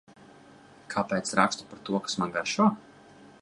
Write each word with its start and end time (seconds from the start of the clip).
Kāpēc 0.93 1.33
rakstu 1.41 1.67
par 1.75 1.83
to, 1.91 2.01
kas 2.07 2.17
man 2.23 2.35
garšo? 2.39 2.67